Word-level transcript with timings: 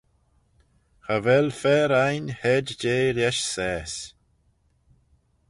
Cha 1.03 1.15
vel 1.25 1.47
fer 1.59 1.89
ain 2.05 2.25
hed 2.41 2.65
jeh 2.81 3.11
lesh 3.17 3.43
saase. 3.53 4.01